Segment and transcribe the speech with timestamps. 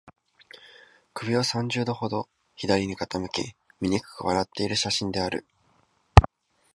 [1.13, 5.45] 首を三十度ほど左に傾け、醜く笑っている写真である